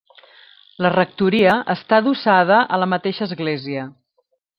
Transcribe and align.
La 0.85 0.91
rectoria 0.93 1.51
està 1.73 1.99
adossada 2.03 2.57
a 2.79 2.83
la 2.85 2.89
mateixa 2.95 3.27
església. 3.31 3.85